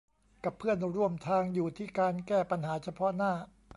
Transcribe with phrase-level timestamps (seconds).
[0.43, 3.33] กับเพื่อนร่วมทางอยู่ที่การแก้ปัญหาเฉพาะหน้า